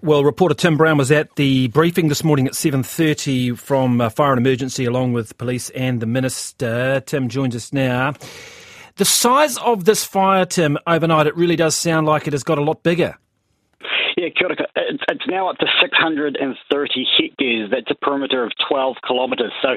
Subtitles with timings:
[0.00, 4.30] Well, reporter Tim Brown was at the briefing this morning at 7.30 from uh, Fire
[4.30, 7.00] and Emergency along with police and the Minister.
[7.04, 8.12] Tim joins us now.
[8.94, 12.58] The size of this fire, Tim, overnight, it really does sound like it has got
[12.58, 13.18] a lot bigger.
[14.16, 17.68] Yeah, kia it's, it's now up to 630 hectares.
[17.72, 19.52] That's a perimeter of 12 kilometres.
[19.60, 19.70] So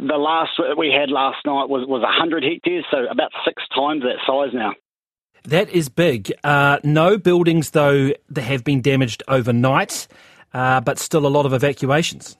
[0.00, 4.18] the last we had last night was, was 100 hectares, so about six times that
[4.26, 4.72] size now.
[5.44, 6.32] That is big.
[6.44, 10.08] Uh, no buildings, though, that have been damaged overnight,
[10.52, 12.36] uh, but still a lot of evacuations.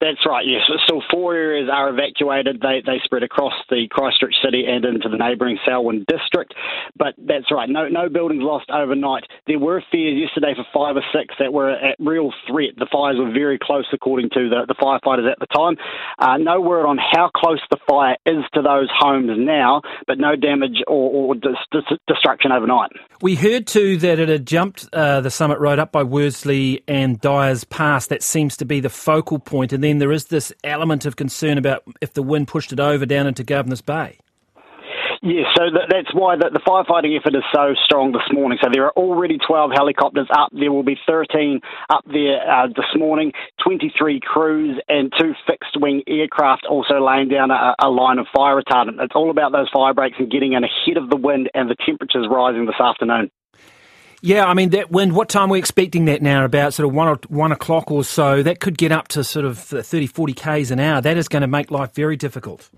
[0.00, 0.62] That's right, yes.
[0.88, 2.60] So four areas are evacuated.
[2.60, 6.54] They, they spread across the Christchurch city and into the neighbouring Selwyn district.
[6.96, 9.24] But that's right, no, no buildings lost overnight.
[9.46, 12.76] There were fears yesterday for five or six that were at real threat.
[12.76, 15.76] The fires were very close, according to the, the firefighters at the time.
[16.18, 20.36] Uh, no word on how close the fire is to those homes now, but no
[20.36, 22.90] damage or, or dis- dis- destruction overnight.
[23.22, 27.20] We heard too that it had jumped uh, the summit road up by Worsley and
[27.20, 28.06] Dyers Pass.
[28.08, 29.72] That seems to be the focal point.
[29.72, 33.06] And then there is this element of concern about if the wind pushed it over
[33.06, 34.18] down into Governor's Bay.
[35.26, 38.58] Yes, so that's why the, the, firefighting effort is so strong this morning.
[38.62, 40.50] So there are already 12 helicopters up.
[40.52, 43.32] There will be 13 up there uh, this morning,
[43.64, 48.60] 23 crews, and two fixed wing aircraft also laying down a, a, line of fire
[48.60, 49.00] retardant.
[49.00, 51.76] It's all about those fire breaks and getting in ahead of the wind and the
[51.86, 53.30] temperatures rising this afternoon.
[54.24, 55.14] Yeah, I mean that wind.
[55.14, 56.46] What time are we expecting that now?
[56.46, 58.42] About sort of one or one o'clock or so.
[58.42, 61.02] That could get up to sort of 30, 40 k's an hour.
[61.02, 62.70] That is going to make life very difficult.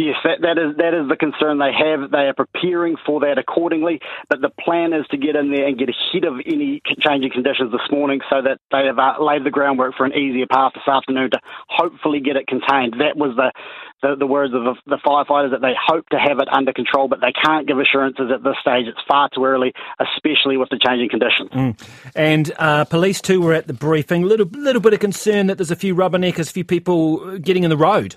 [0.00, 2.10] Yes, that, that is that is the concern they have.
[2.10, 5.76] They are preparing for that accordingly, but the plan is to get in there and
[5.76, 9.50] get ahead of any changing conditions this morning, so that they have uh, laid the
[9.50, 12.96] groundwork for an easier path this afternoon to hopefully get it contained.
[12.96, 13.52] That was the
[14.00, 17.06] the, the words of the, the firefighters that they hope to have it under control,
[17.06, 18.86] but they can't give assurances at this stage.
[18.86, 21.50] It's far too early, especially with the changing conditions.
[21.50, 21.88] Mm.
[22.14, 24.22] And uh, police too were at the briefing.
[24.22, 27.70] Little little bit of concern that there's a few rubberneckers, a few people getting in
[27.70, 28.16] the road.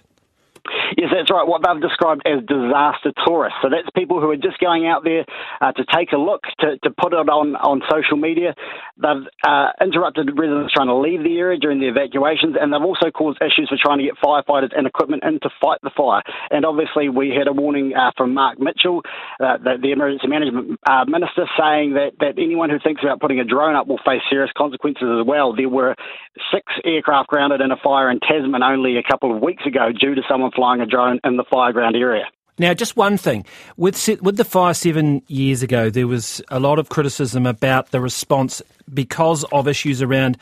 [0.97, 1.47] Yes, that's right.
[1.47, 3.57] What they've described as disaster tourists.
[3.61, 5.25] So that's people who are just going out there
[5.61, 8.53] uh, to take a look, to, to put it on, on social media.
[8.97, 13.09] They've uh, interrupted residents trying to leave the area during the evacuations, and they've also
[13.09, 16.21] caused issues for trying to get firefighters and equipment in to fight the fire.
[16.51, 19.01] And obviously, we had a warning uh, from Mark Mitchell,
[19.39, 23.39] uh, the, the, emergency management uh, minister, saying that, that anyone who thinks about putting
[23.39, 25.55] a drone up will face serious consequences as well.
[25.55, 25.95] There were
[26.51, 30.15] six aircraft grounded in a fire in Tasman only a couple of weeks ago due
[30.15, 32.25] to someone flying a drone in the fireground area.
[32.59, 33.45] Now, just one thing
[33.77, 37.99] with with the fire seven years ago, there was a lot of criticism about the
[37.99, 38.61] response
[38.93, 40.37] because of issues around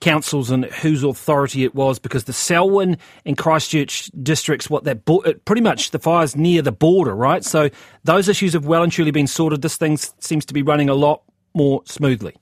[0.00, 2.00] councils and whose authority it was.
[2.00, 6.72] Because the Selwyn and Christchurch districts, what that uh, pretty much the fires near the
[6.72, 7.44] border, right?
[7.44, 7.70] So
[8.02, 9.62] those issues have well and truly been sorted.
[9.62, 11.22] This thing seems to be running a lot
[11.54, 12.34] more smoothly.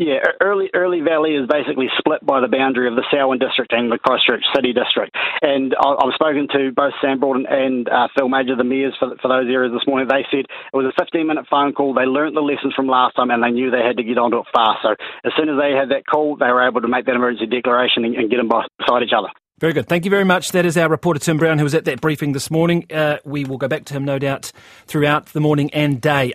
[0.00, 3.92] Yeah, early early Valley is basically split by the boundary of the Selwyn district and
[3.92, 5.12] the Christchurch City district.
[5.42, 9.28] And I've spoken to both Sam Broughton and uh, Phil Mauger, the mayors for, for
[9.28, 10.08] those areas this morning.
[10.08, 11.92] They said it was a 15 minute phone call.
[11.92, 14.40] They learnt the lessons from last time and they knew they had to get onto
[14.40, 14.80] it fast.
[14.80, 17.44] So as soon as they had that call, they were able to make that emergency
[17.44, 19.28] declaration and, and get them beside each other.
[19.60, 19.86] Very good.
[19.86, 20.52] Thank you very much.
[20.52, 22.86] That is our reporter, Tim Brown, who was at that briefing this morning.
[22.90, 24.52] Uh, we will go back to him, no doubt,
[24.86, 26.24] throughout the morning and day.